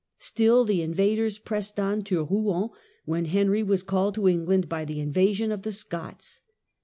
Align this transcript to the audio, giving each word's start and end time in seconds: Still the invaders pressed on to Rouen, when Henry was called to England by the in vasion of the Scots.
Still 0.17 0.65
the 0.65 0.81
invaders 0.81 1.37
pressed 1.37 1.79
on 1.79 2.01
to 2.05 2.25
Rouen, 2.25 2.71
when 3.05 3.25
Henry 3.25 3.61
was 3.61 3.83
called 3.83 4.15
to 4.15 4.27
England 4.27 4.67
by 4.67 4.83
the 4.83 4.99
in 4.99 5.13
vasion 5.13 5.51
of 5.53 5.61
the 5.61 5.71
Scots. 5.71 6.41